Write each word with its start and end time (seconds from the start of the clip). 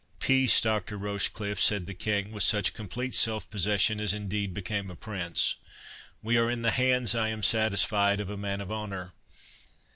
"Peace, 0.19 0.59
Doctor 0.59 0.97
Rochecliffe!" 0.97 1.59
said 1.61 1.85
the 1.85 1.93
King, 1.93 2.31
with 2.31 2.41
such 2.41 2.73
complete 2.73 3.13
self 3.13 3.47
possession 3.51 3.99
as 3.99 4.15
indeed 4.15 4.51
became 4.51 4.89
a 4.89 4.95
prince; 4.95 5.57
"we 6.23 6.39
are 6.39 6.49
in 6.49 6.63
the 6.63 6.71
hands, 6.71 7.13
I 7.13 7.27
am 7.27 7.43
satisfied, 7.43 8.19
of 8.19 8.31
a 8.31 8.35
man 8.35 8.61
of 8.61 8.71
honour. 8.71 9.11